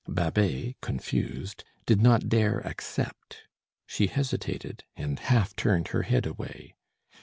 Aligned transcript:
Babet, 0.09 0.77
confused, 0.81 1.63
did 1.85 2.01
not 2.01 2.27
dare 2.27 2.57
accept; 2.65 3.43
she 3.85 4.07
hesitated, 4.07 4.83
and 4.95 5.19
half 5.19 5.55
turned 5.55 5.89
her 5.89 6.01
head 6.01 6.25
away. 6.25 6.73